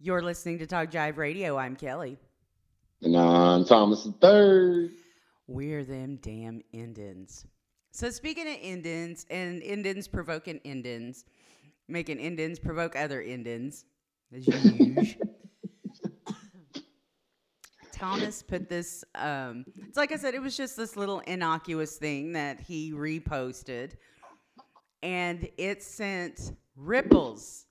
[0.00, 1.56] You're listening to Talk Jive Radio.
[1.56, 2.18] I'm Kelly.
[3.02, 4.92] And I'm Thomas Third.
[5.48, 7.44] We're them damn Indians.
[7.90, 11.24] So speaking of Indians and Indians provoking Indians,
[11.88, 13.86] making Indians provoke other Indians,
[14.32, 15.04] as usual.
[17.92, 19.02] Thomas put this.
[19.16, 23.94] Um, it's like I said, it was just this little innocuous thing that he reposted,
[25.02, 27.66] and it sent ripples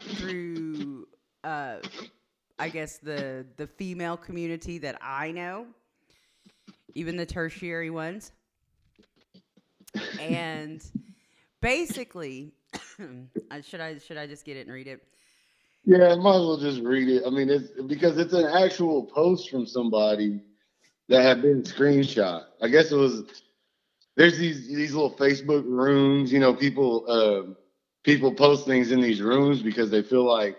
[0.00, 1.05] through.
[1.46, 1.78] Uh,
[2.58, 5.66] I guess the the female community that I know,
[6.94, 8.32] even the tertiary ones,
[10.20, 10.84] and
[11.62, 12.52] basically,
[13.62, 15.04] should I should I just get it and read it?
[15.84, 17.22] Yeah, I might as well just read it.
[17.24, 20.40] I mean, it's because it's an actual post from somebody
[21.08, 22.42] that had been screenshot.
[22.60, 23.22] I guess it was.
[24.16, 26.32] There's these these little Facebook rooms.
[26.32, 27.52] You know, people uh,
[28.02, 30.56] people post things in these rooms because they feel like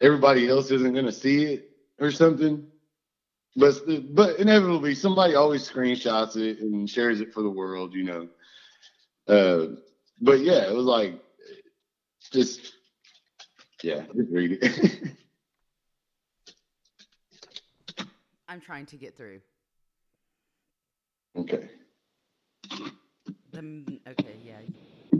[0.00, 2.66] everybody else isn't going to see it or something.
[3.56, 3.74] But
[4.14, 7.94] but inevitably, somebody always screenshots it and shares it for the world.
[7.94, 8.28] You know.
[9.26, 9.76] Uh,
[10.20, 11.20] but yeah, it was like
[12.30, 12.74] just
[13.82, 15.16] yeah, just read it.
[18.48, 19.40] I'm trying to get through.
[21.36, 21.68] okay.
[23.52, 24.60] The okay, yeah.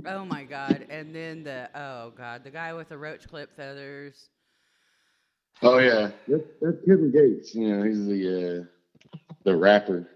[0.06, 0.87] Oh my god!
[0.89, 4.28] And then the oh god, the guy with the roach clip feathers.
[5.62, 7.55] Oh yeah, that's, that's Kevin Gates.
[7.55, 10.08] You know, he's the uh, the rapper.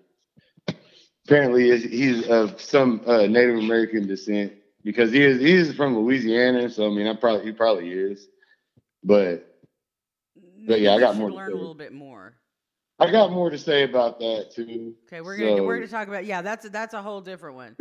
[1.27, 6.69] Apparently, he's- he's of some uh, Native American descent because he is he's from Louisiana.
[6.71, 8.27] So I mean, I probably he probably is.
[9.03, 9.47] But
[10.67, 11.59] But yeah, I got more should to learn a say.
[11.59, 12.37] little bit more.
[12.99, 14.95] I got more to say about that too.
[15.07, 16.43] Okay, we're gonna we're gonna talk about yeah.
[16.43, 17.77] That's a, that's a whole different one.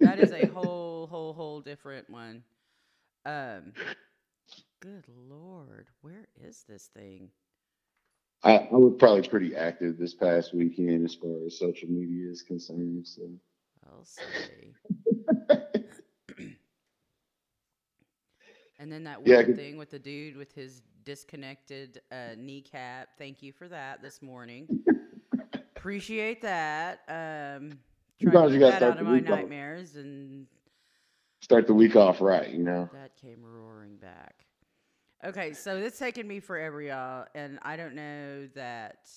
[0.00, 2.42] That is a whole whole whole different one.
[3.24, 3.72] Um,
[4.84, 7.30] good lord, where is this thing?
[8.42, 12.42] I, I was probably pretty active this past weekend as far as social media is
[12.42, 13.06] concerned.
[13.06, 13.22] So
[13.86, 14.74] I'll say.
[18.78, 23.08] and then that Yeah, weird could- thing with the dude with his disconnected uh, kneecap.
[23.16, 24.68] Thank you for that this morning.
[25.76, 27.00] Appreciate that.
[27.08, 27.78] Um,
[28.20, 29.38] trying to get that out of my week off.
[29.38, 30.46] nightmares, and
[31.40, 32.88] start the week off right, you know.
[32.92, 34.43] that came roaring back.
[35.24, 39.08] Okay, so it's taken me forever, y'all, and I don't know that.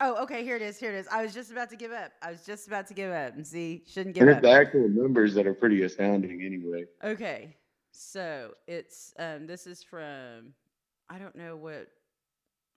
[0.00, 0.78] Oh, okay, here it is.
[0.78, 1.06] Here it is.
[1.08, 2.12] I was just about to give up.
[2.22, 4.38] I was just about to give up, and see, shouldn't give And up.
[4.38, 6.84] it's the actual numbers that are pretty astounding anyway.
[7.04, 7.54] Okay,
[7.92, 10.54] so it's um, this is from
[11.10, 11.88] I don't know what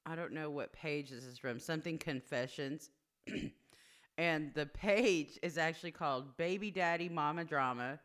[0.06, 1.60] I don't know what page this is from.
[1.60, 2.90] Something confessions,
[4.18, 8.00] and the page is actually called Baby Daddy Mama Drama.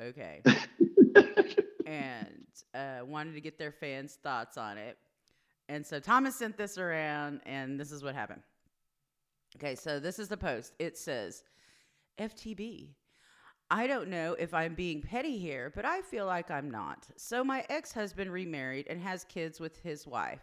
[0.00, 0.42] Okay,
[1.86, 4.98] and uh, wanted to get their fans' thoughts on it,
[5.68, 8.42] and so Thomas sent this around, and this is what happened.
[9.56, 10.74] Okay, so this is the post.
[10.78, 11.44] It says,
[12.18, 12.94] "FTB."
[13.68, 17.08] I don't know if I'm being petty here, but I feel like I'm not.
[17.16, 20.42] So, my ex husband remarried and has kids with his wife.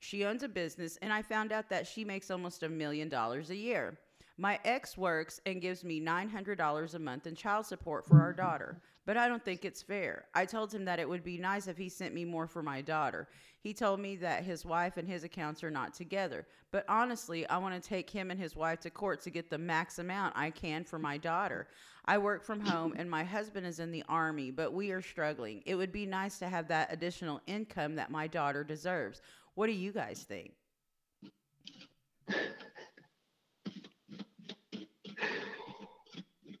[0.00, 3.48] She owns a business, and I found out that she makes almost a million dollars
[3.48, 3.98] a year.
[4.36, 8.80] My ex works and gives me $900 a month in child support for our daughter,
[9.06, 10.24] but I don't think it's fair.
[10.34, 12.80] I told him that it would be nice if he sent me more for my
[12.80, 13.28] daughter.
[13.60, 17.58] He told me that his wife and his accounts are not together, but honestly, I
[17.58, 20.50] want to take him and his wife to court to get the max amount I
[20.50, 21.68] can for my daughter.
[22.04, 25.62] I work from home and my husband is in the army, but we are struggling.
[25.64, 29.22] It would be nice to have that additional income that my daughter deserves.
[29.54, 30.54] What do you guys think?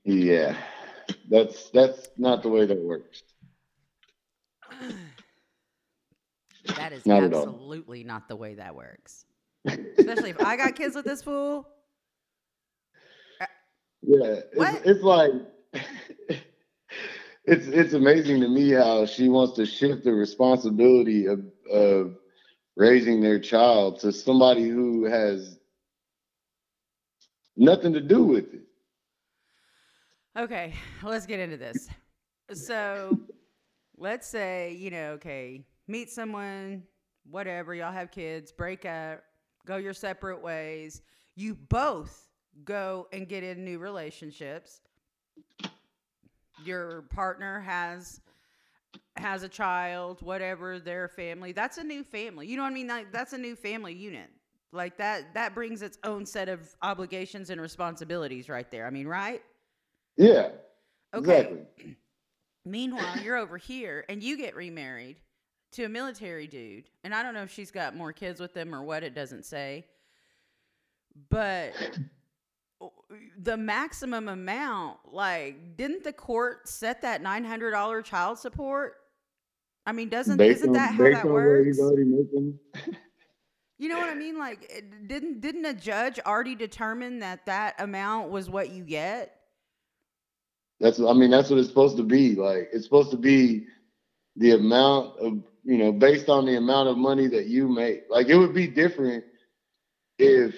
[0.04, 0.56] Yeah,
[1.30, 3.22] that's that's not the way that works.
[6.76, 7.42] That is Not at all.
[7.42, 9.26] absolutely not the way that works.
[9.66, 11.68] Especially if I got kids with this fool.
[14.06, 14.74] Yeah, What?
[14.74, 15.30] it's, it's like
[17.46, 21.40] it's it's amazing to me how she wants to shift the responsibility of
[21.70, 22.16] of
[22.76, 25.58] raising their child to somebody who has
[27.56, 28.62] nothing to do with it.
[30.36, 31.88] Okay, let's get into this.
[32.52, 33.18] So,
[33.96, 36.82] let's say, you know, okay, meet someone,
[37.30, 39.22] whatever, y'all have kids, break up,
[39.64, 41.02] go your separate ways.
[41.36, 42.28] You both
[42.64, 44.80] go and get in new relationships.
[46.64, 48.20] Your partner has
[49.16, 51.52] has a child, whatever, their family.
[51.52, 52.48] That's a new family.
[52.48, 52.88] You know what I mean?
[52.88, 54.30] Like that's a new family unit.
[54.72, 58.86] Like that that brings its own set of obligations and responsibilities right there.
[58.86, 59.40] I mean, right?
[60.16, 60.50] Yeah,
[61.14, 61.40] Okay.
[61.40, 61.96] exactly.
[62.64, 65.16] Meanwhile, you're over here and you get remarried
[65.72, 68.74] to a military dude, and I don't know if she's got more kids with him
[68.74, 69.02] or what.
[69.02, 69.86] It doesn't say,
[71.30, 71.72] but
[73.38, 78.94] the maximum amount, like, didn't the court set that nine hundred dollar child support?
[79.86, 81.66] I mean, doesn't Based isn't on- that how that works?
[81.66, 82.58] he's already making.
[83.78, 84.38] You know what I mean?
[84.38, 89.36] Like, didn't didn't a judge already determine that that amount was what you get?
[90.80, 92.34] That's I mean that's what it's supposed to be.
[92.34, 93.66] Like it's supposed to be
[94.36, 98.02] the amount of you know based on the amount of money that you make.
[98.10, 99.24] Like it would be different
[100.18, 100.54] if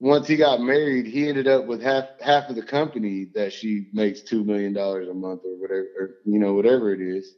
[0.00, 3.88] once he got married, he ended up with half half of the company that she
[3.92, 7.34] makes two million dollars a month or whatever, or, you know whatever it is.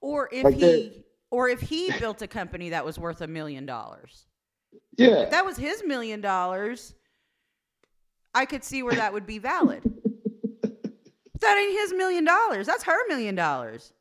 [0.00, 3.26] Or if Like he that- or if he built a company that was worth a
[3.26, 4.24] million dollars.
[4.96, 6.94] Yeah, If that was his million dollars,
[8.34, 9.82] I could see where that would be valid.
[11.40, 12.66] That ain't his million dollars.
[12.66, 13.92] That's her million dollars.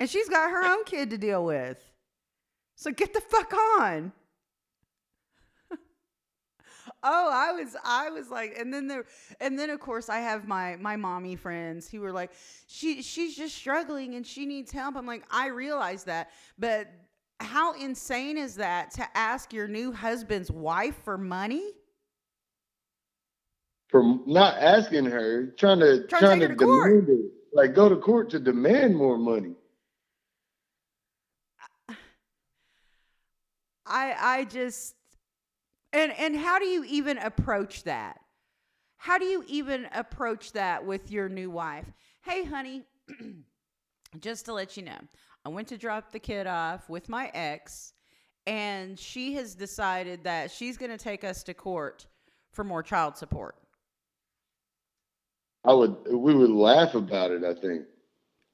[0.00, 1.82] And she's got her own kid to deal with.
[2.76, 4.12] So get the fuck on.
[7.02, 9.04] oh, I was I was like and then there
[9.40, 12.30] and then of course I have my my mommy friends who were like
[12.68, 14.94] she she's just struggling and she needs help.
[14.94, 16.86] I'm like I realize that, but
[17.40, 21.72] how insane is that to ask your new husband's wife for money?
[23.88, 26.90] For not asking her, trying to Trying to trying to, to court.
[26.90, 29.54] demand it, like go to court to demand more money.
[33.86, 34.94] I I just
[35.92, 38.20] and and how do you even approach that?
[38.98, 41.86] How do you even approach that with your new wife?
[42.22, 42.82] Hey honey,
[44.20, 44.98] just to let you know,
[45.46, 47.94] I went to drop the kid off with my ex
[48.46, 52.06] and she has decided that she's going to take us to court
[52.52, 53.56] for more child support.
[55.64, 57.44] I would we would laugh about it.
[57.44, 57.82] I think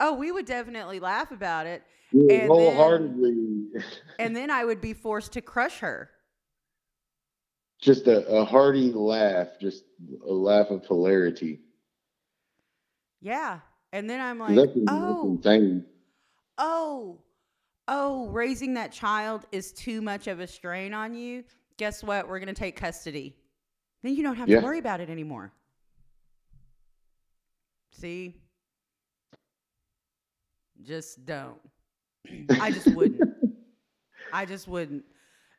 [0.01, 3.67] Oh, we would definitely laugh about it would And then- wholeheartedly.
[4.19, 6.11] and then I would be forced to crush her.
[7.81, 9.85] just a, a hearty laugh, just
[10.27, 11.61] a laugh of hilarity.
[13.21, 13.61] Yeah.
[13.93, 14.57] And then I'm like,
[14.89, 15.39] "Oh,
[16.59, 17.19] oh,
[17.89, 21.45] oh, raising that child is too much of a strain on you,
[21.77, 22.27] guess what?
[22.29, 23.37] We're going to take custody.
[24.03, 24.61] Then you don't have Yeah.
[24.61, 25.53] to worry about it anymore.
[27.95, 28.35] See?
[30.83, 31.61] Just don't.
[32.59, 33.27] I just wouldn't.
[34.33, 35.05] I just wouldn't.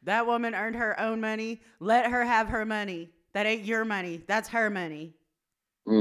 [0.03, 1.61] That woman earned her own money.
[1.79, 3.09] Let her have her money.
[3.33, 4.23] That ain't your money.
[4.27, 5.15] That's her money.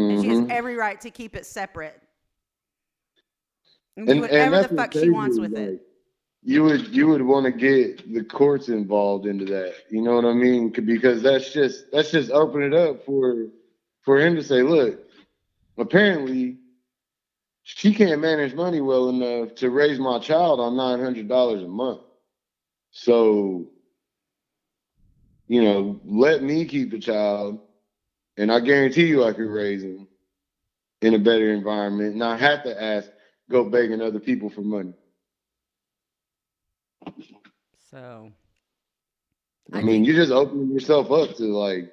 [0.08, 0.48] And she has Mhm.
[0.48, 2.00] every right to keep it separate.
[3.96, 5.75] And do And, and whatever that's the fuck she wants with it.
[6.42, 9.75] You would you would want to get the courts involved into that.
[9.90, 10.70] You know what I mean?
[10.70, 13.46] Because that's just that's just open it up for
[14.02, 15.00] for him to say, look,
[15.78, 16.58] apparently
[17.62, 21.68] she can't manage money well enough to raise my child on nine hundred dollars a
[21.68, 22.02] month.
[22.90, 23.70] So,
[25.48, 27.60] you know, let me keep the child,
[28.36, 30.06] and I guarantee you I could raise him
[31.00, 33.08] in a better environment, not have to ask,
[33.50, 34.94] go begging other people for money.
[37.90, 38.30] So
[39.72, 41.92] I, I mean, you're just opening yourself up to like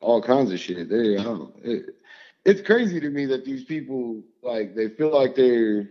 [0.00, 0.88] all kinds of shit.
[0.88, 1.54] There, I don't.
[1.62, 1.96] It,
[2.44, 5.88] it's crazy to me that these people like they feel like they're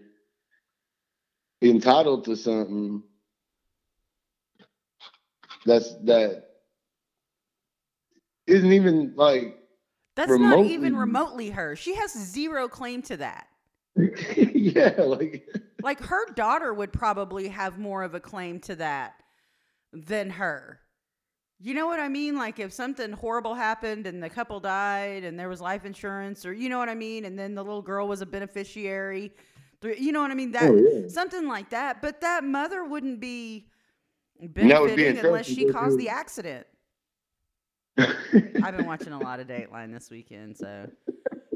[1.61, 3.01] entitled to something
[5.65, 6.43] that's that
[8.47, 9.57] isn't even like
[10.15, 10.99] that's not even Remotely.
[10.99, 11.75] remotely her.
[11.75, 13.47] She has zero claim to that.
[14.53, 15.47] yeah like
[15.83, 19.15] Like her daughter would probably have more of a claim to that
[19.91, 20.79] than her.
[21.63, 22.35] You know what I mean?
[22.35, 26.51] Like if something horrible happened and the couple died and there was life insurance or
[26.51, 29.31] you know what I mean and then the little girl was a beneficiary.
[29.81, 30.51] You know what I mean?
[30.51, 31.07] That Oh, yeah.
[31.07, 33.67] something like that, but that mother wouldn't be
[34.41, 36.67] benefiting unless she caused the accident.
[37.97, 40.89] I've been watching a lot of Dateline this weekend, so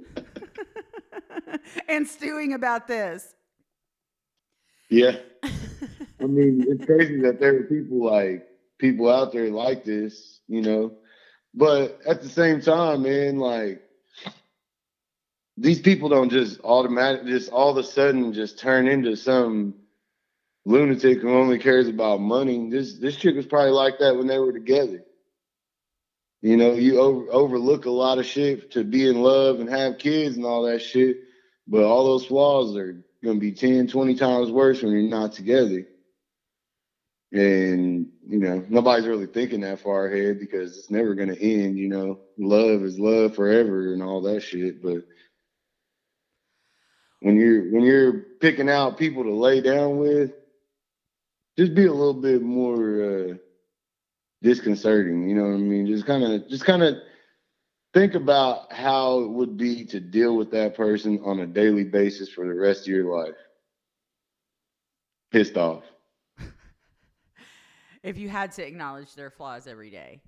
[1.90, 3.34] and stewing about this.
[4.90, 5.18] yeah
[6.22, 8.47] I mean, it's crazy that there are people like
[8.78, 10.94] people out there like this, you know.
[11.54, 13.82] But at the same time, man, like
[15.58, 19.74] these people don't just automatic just all of a sudden just turn into some
[20.66, 22.70] lunatic who only cares about money.
[22.70, 25.04] This this chick was probably like that when they were together.
[26.42, 29.98] You know, you over, overlook a lot of shit to be in love and have
[29.98, 31.18] kids and all that shit,
[31.68, 35.34] but all those flaws are going to be 10, 20 times worse when you're not
[35.34, 35.88] together.
[37.32, 41.78] And, you know, nobody's really thinking that far ahead because it's never going to end,
[41.78, 42.20] you know.
[42.38, 44.82] Love is love forever and all that shit.
[44.82, 45.04] But
[47.20, 50.32] when you're when you're picking out people to lay down with,
[51.58, 53.34] just be a little bit more uh,
[54.42, 55.28] disconcerting.
[55.28, 55.88] You know what I mean?
[55.88, 56.96] Just kind of just kind of
[57.94, 62.30] think about how it would be to deal with that person on a daily basis
[62.30, 63.36] for the rest of your life.
[65.32, 65.84] Pissed off.
[68.08, 70.22] If you had to acknowledge their flaws every day.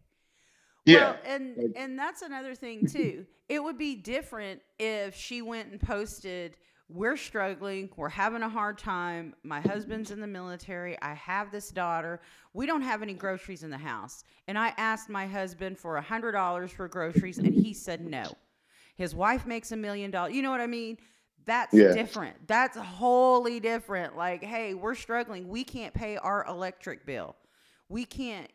[0.85, 1.11] Yeah.
[1.11, 3.25] Well, and and that's another thing too.
[3.49, 6.55] it would be different if she went and posted,
[6.87, 7.89] "We're struggling.
[7.95, 9.35] We're having a hard time.
[9.43, 10.99] My husband's in the military.
[11.01, 12.21] I have this daughter.
[12.53, 16.01] We don't have any groceries in the house." And I asked my husband for a
[16.01, 18.23] hundred dollars for groceries, and he said no.
[18.95, 20.33] His wife makes a million dollars.
[20.33, 20.97] You know what I mean?
[21.45, 21.93] That's Yeah.
[21.93, 22.47] different.
[22.47, 24.15] That's wholly different.
[24.15, 25.47] Like, hey, we're struggling.
[25.47, 27.35] We can't pay our electric bill.
[27.89, 28.49] We can't.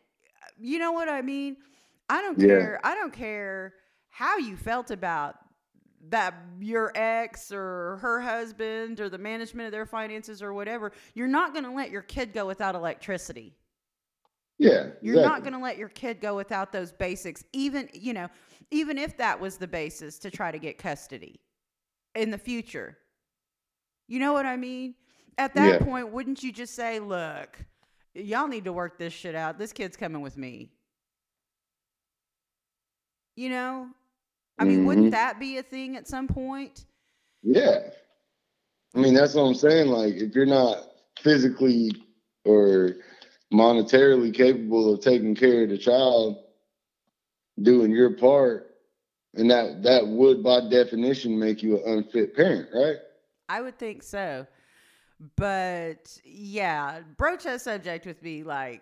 [0.57, 1.57] You know what I mean?
[2.09, 2.47] I don't Yeah.
[2.47, 2.79] care.
[2.83, 3.73] I don't care
[4.09, 5.35] how you felt about
[6.09, 10.91] that your ex or her husband or the management of their finances or whatever.
[11.13, 13.55] You're not going to let your kid go without electricity.
[14.57, 14.91] Yeah.
[15.01, 18.29] You're not going to let your kid go without those basics, even, you know,
[18.71, 21.41] even if that was the basis to try to get custody
[22.13, 22.97] in the future.
[24.07, 24.95] You know what I mean?
[25.37, 25.85] At that Yeah.
[25.85, 27.57] point, wouldn't you just say, look,
[28.15, 29.57] y'all need to work this shit out.
[29.57, 30.71] This kid's coming with me.
[33.35, 33.89] You know?
[34.57, 35.11] I mean, wouldn't Mhm.
[35.11, 36.85] that be a thing at some point?
[37.43, 37.91] Yeah.
[38.95, 39.87] I mean, that's what I'm saying.
[39.87, 40.77] Like, if you're not
[41.19, 41.91] physically
[42.45, 42.95] or
[43.53, 46.41] monetarily capable of taking care of the child,
[47.61, 48.77] doing your part,
[49.33, 52.97] and that that would by definition make you an unfit parent, right?
[53.49, 54.47] I would think so.
[55.37, 58.81] But yeah, broach that subject with me like,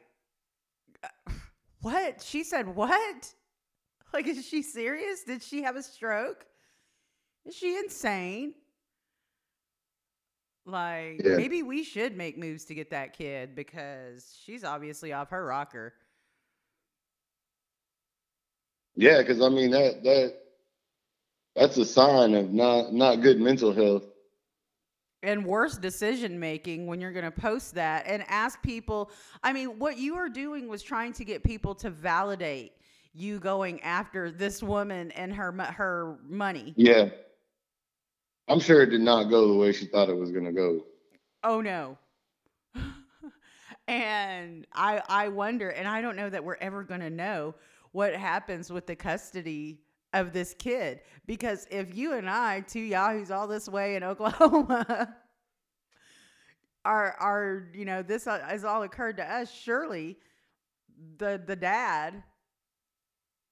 [1.81, 2.21] what?
[2.21, 3.33] She said what?
[4.13, 5.23] Like, is she serious?
[5.23, 6.45] Did she have a stroke?
[7.45, 8.53] Is she insane?
[10.65, 11.35] Like, Yeah.
[11.35, 15.93] maybe we should make moves to get that kid because she's obviously off her rocker.
[18.95, 20.35] Yeah, because I mean that that
[21.55, 24.03] that's a sign of not not good mental health.
[25.23, 29.09] And worse decision making when you're going to post that and ask people
[29.43, 32.73] i mean what you were doing was trying to get people to validate
[33.13, 37.09] you going after this woman and her her money Yeah.
[38.49, 40.81] I'm sure it did not go the way she thought it was gonna go.
[41.43, 41.97] oh no
[43.87, 47.53] and i i wonder and i don't know that we're ever going to know
[47.91, 49.79] what happens with the custody
[50.13, 55.15] of this kid because if you and i two yahoos all this way in oklahoma
[56.85, 60.17] are are you know this uh, has all occurred to us surely
[61.17, 62.23] the the dad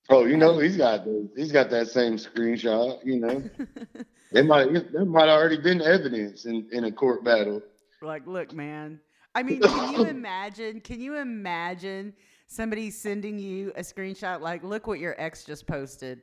[0.09, 1.05] Oh, you know, he's got
[1.37, 3.43] he's got that same screenshot, you know.
[4.31, 7.61] There might there might already been evidence in, in a court battle.
[8.01, 8.99] like look man
[9.35, 12.13] i mean can you imagine can you imagine
[12.47, 16.21] somebody sending you a screenshot like look what your ex just posted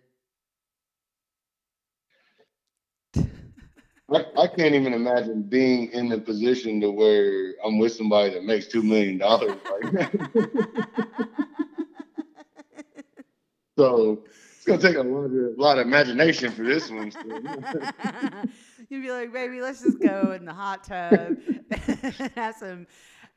[4.10, 8.44] I, I can't even imagine being in the position to where I'm with somebody that
[8.44, 9.58] makes two million dollars.
[9.70, 10.10] Like,
[13.78, 14.24] so
[14.56, 17.10] it's gonna take a lot of, a lot of imagination for this one.
[17.12, 17.20] so.
[18.88, 21.36] You'd be like, baby, let's just go in the hot tub,
[21.70, 22.86] and have some,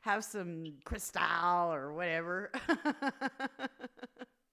[0.00, 2.50] have some crystal or whatever.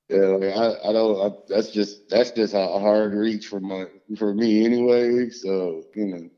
[0.09, 1.21] Yeah, like, I, I don't.
[1.21, 3.85] I, that's just that's just a hard reach for my
[4.17, 5.29] for me anyway.
[5.29, 6.29] So you know.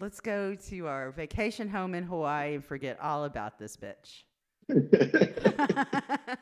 [0.00, 4.22] let's go to our vacation home in Hawaii and forget all about this bitch.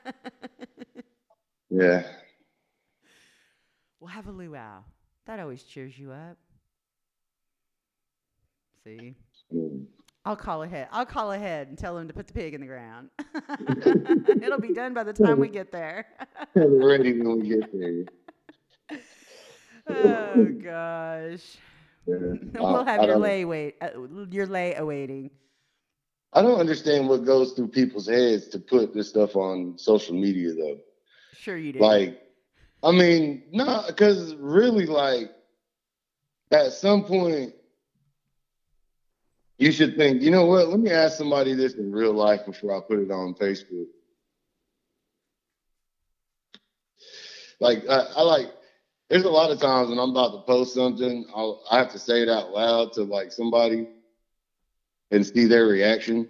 [1.70, 2.02] yeah.
[4.00, 4.80] we'll have a luau.
[5.26, 6.36] That always cheers you up.
[8.84, 9.14] See,
[9.52, 9.86] Mm.
[10.26, 10.88] I'll call ahead.
[10.90, 13.10] I'll call ahead and tell him to put the pig in the ground.
[14.42, 16.06] It'll be done by the time we get there.
[16.54, 18.98] Ready when we get there.
[20.34, 21.56] oh gosh.
[22.06, 22.16] Yeah.
[22.54, 23.88] we'll have I your lei wait uh,
[24.30, 25.30] your lei awaiting.
[26.32, 30.52] I don't understand what goes through people's heads to put this stuff on social media
[30.54, 30.78] though.
[31.36, 31.78] Sure you do.
[31.78, 32.20] Like,
[32.82, 35.30] I mean, no, because really, like,
[36.50, 37.54] at some point,
[39.58, 40.68] you should think, you know what?
[40.68, 43.86] Let me ask somebody this in real life before I put it on Facebook.
[47.60, 48.52] Like, I, I like.
[49.10, 51.98] There's a lot of times when I'm about to post something, I'll, I have to
[51.98, 53.86] say it out loud to like somebody
[55.10, 56.28] and see their reaction.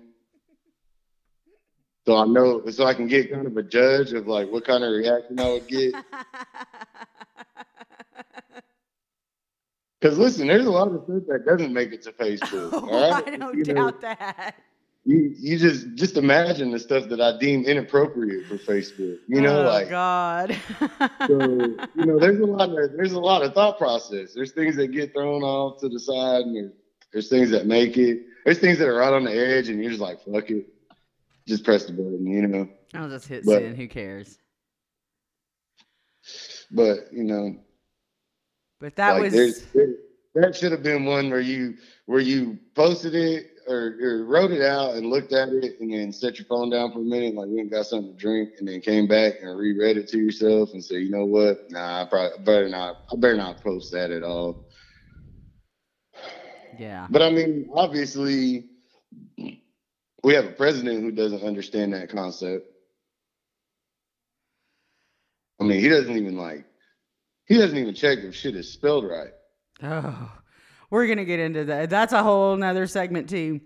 [2.06, 4.84] So I know, so I can get kind of a judge of like what kind
[4.84, 5.94] of reaction I would get.
[10.04, 12.72] Because listen, there's a lot of stuff that doesn't make it to Facebook.
[12.74, 13.26] Oh, right?
[13.26, 14.54] I don't You know, doubt that.
[15.06, 19.20] you you just just imagine the stuff that I deem inappropriate for Facebook.
[19.28, 20.54] You know, oh, like God.
[21.26, 21.40] so
[21.94, 24.34] you know, there's a lot of there's a lot of thought process.
[24.34, 26.72] There's things that get thrown off to the side, and there's,
[27.14, 28.24] there's things that make it.
[28.44, 30.66] There's things that are right on the edge, and you're just like, fuck it,
[31.48, 32.68] just press the button, you know.
[32.92, 33.78] I'll just hit But- send.
[33.78, 34.36] Who cares?
[36.70, 37.56] But you know,
[38.84, 39.64] But that like was.
[39.72, 39.94] there,
[40.34, 44.60] that should have been one where you where you posted it or, or wrote it
[44.60, 47.46] out and looked at it and then set your phone down for a minute, like
[47.46, 50.74] went and got something to drink, and then came back and reread it to yourself
[50.74, 54.10] and said, you know what, nah, I probably better not, I better not post that
[54.10, 54.66] at all.
[56.78, 57.06] Yeah.
[57.08, 58.66] But I mean, obviously,
[59.38, 62.66] we have a president who doesn't understand that concept.
[65.58, 66.66] I mean, he doesn't even like,
[67.46, 69.32] he doesn't even check if shit is spelled right.
[69.82, 70.32] Oh,
[70.90, 71.90] we're gonna get into that.
[71.90, 73.60] That's a whole nother segment too.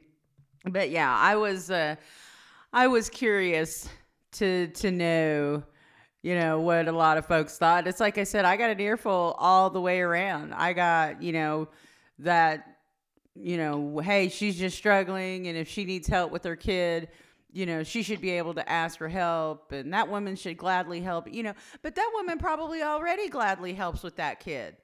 [0.65, 1.97] But yeah, I was uh
[2.73, 3.89] I was curious
[4.33, 5.63] to to know,
[6.23, 7.87] you know, what a lot of folks thought.
[7.87, 10.55] It's like I said, I got an earful all the way around.
[10.55, 11.69] I got, you know,
[12.19, 12.79] that
[13.41, 17.09] you know, hey, she's just struggling and if she needs help with her kid,
[17.53, 21.01] you know, she should be able to ask for help and that woman should gladly
[21.01, 21.55] help, you know.
[21.83, 24.77] But that woman probably already gladly helps with that kid.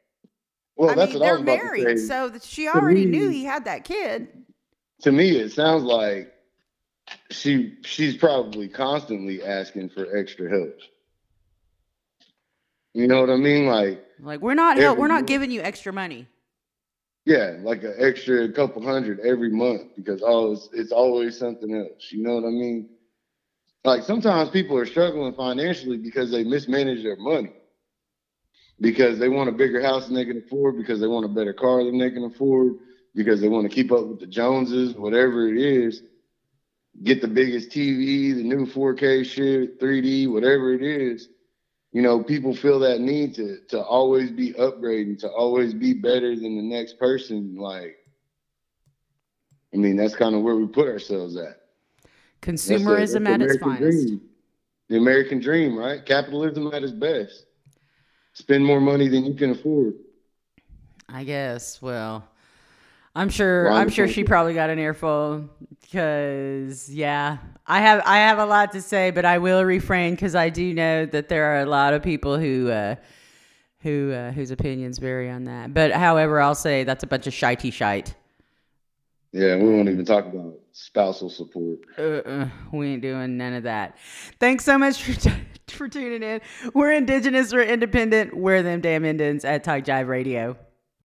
[0.76, 3.44] Well, I that's mean, what they're was about married, so that she already knew he
[3.44, 4.28] had that kid.
[5.02, 6.32] to me, it sounds like
[7.30, 10.76] she she's probably constantly asking for extra help.
[12.94, 13.66] You know what I mean?
[13.66, 16.28] Like, Like, we're not help, we're not giving you extra money.
[17.24, 22.10] Yeah, like an extra couple hundred every month because oh, it's, it's always something else.
[22.10, 22.90] You know what I mean?
[23.84, 27.52] Like sometimes people are struggling financially because they mismanage their money.
[28.80, 31.52] Because they want a bigger house than they can afford, because they want a better
[31.52, 32.74] car than they can afford,
[33.14, 36.02] because they want to keep up with the Joneses, whatever it is.
[37.02, 41.28] Get the biggest TV, the new 4K shit, 3D, whatever it is.
[41.94, 46.34] You know, people feel that need to to always be upgrading, to always be better
[46.34, 47.54] than the next person.
[47.54, 47.96] Like,
[49.72, 51.60] I mean, that's kind of where we put ourselves at.
[52.42, 54.08] That's the- Consumerism that's the at its finest.
[54.08, 54.20] dream.
[54.88, 56.04] The American dream, right?
[56.04, 57.46] Capitalism at its best.
[58.32, 59.94] Spend more money than you can afford.
[61.08, 61.80] I guess.
[61.80, 62.28] Well,
[63.14, 63.70] I'm sure.
[63.70, 65.48] I'm sure she probably got an earful
[65.80, 68.02] because yeah, I have.
[68.04, 71.28] I have a lot to say, but I will refrain because I do know that
[71.28, 72.70] there are a lot of people who.
[72.70, 72.96] Uh,
[73.80, 77.34] who uh, whose opinions vary on that, but however, I'll say that's a bunch of
[77.34, 78.14] shitey shite.
[79.30, 81.80] Yeah, we won't even talk about spousal support.
[81.98, 83.98] Uh-uh, we ain't doing none of that.
[84.40, 85.30] Thanks so much for, t-
[85.68, 86.40] for tuning in.
[86.72, 90.56] We're indigenous, we're independent, we're them damn Indians at Talk Jive Radio.